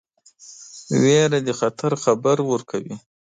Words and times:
ویره 1.01 1.39
د 1.47 1.49
خطر 1.59 1.91
خبر 2.03 2.37
ورکوي. 2.51 2.95